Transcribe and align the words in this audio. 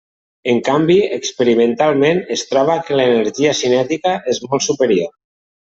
En 0.53 0.61
canvi, 0.67 0.95
experimentalment 1.17 2.23
es 2.37 2.45
troba 2.53 2.79
que 2.89 2.97
l'energia 3.01 3.55
cinètica 3.63 4.17
és 4.35 4.45
molt 4.49 4.71
superior. 4.73 5.17